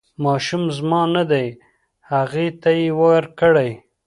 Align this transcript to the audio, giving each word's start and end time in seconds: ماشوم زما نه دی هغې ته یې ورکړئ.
ماشوم 0.23 0.63
زما 0.77 1.01
نه 1.15 1.23
دی 1.31 1.47
هغې 2.11 2.47
ته 2.61 2.69
یې 2.79 2.87
ورکړئ. 3.01 3.71